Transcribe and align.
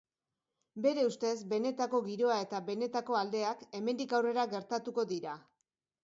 Bere 0.83 1.01
ustez, 1.07 1.33
benetako 1.51 1.99
giroa 2.07 2.37
eta 2.45 2.61
benetako 2.69 3.17
aldeak 3.19 3.61
hemendik 3.81 4.15
aurrera 4.21 4.47
gertatuko 4.55 5.05
dira. 5.13 5.35